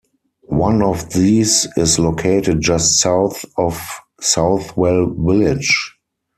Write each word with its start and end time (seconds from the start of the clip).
One 0.47 0.81
of 0.81 1.13
these 1.13 1.67
is 1.77 1.99
located 1.99 2.59
just 2.59 2.99
south 2.99 3.45
of 3.55 3.79
Southwell 4.19 5.05
village. 5.15 5.95